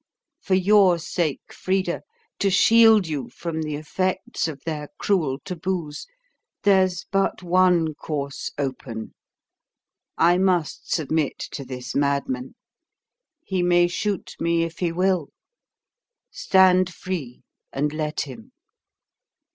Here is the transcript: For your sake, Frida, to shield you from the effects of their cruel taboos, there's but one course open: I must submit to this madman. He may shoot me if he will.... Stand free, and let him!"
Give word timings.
For 0.41 0.55
your 0.55 0.97
sake, 0.97 1.53
Frida, 1.53 2.01
to 2.39 2.49
shield 2.49 3.05
you 3.05 3.29
from 3.29 3.61
the 3.61 3.75
effects 3.75 4.47
of 4.47 4.59
their 4.65 4.87
cruel 4.97 5.37
taboos, 5.45 6.07
there's 6.63 7.05
but 7.11 7.43
one 7.43 7.93
course 7.93 8.49
open: 8.57 9.13
I 10.17 10.39
must 10.39 10.91
submit 10.91 11.37
to 11.51 11.63
this 11.63 11.93
madman. 11.93 12.55
He 13.45 13.61
may 13.61 13.87
shoot 13.87 14.35
me 14.39 14.63
if 14.63 14.79
he 14.79 14.91
will.... 14.91 15.29
Stand 16.31 16.91
free, 16.91 17.43
and 17.71 17.93
let 17.93 18.21
him!" 18.21 18.53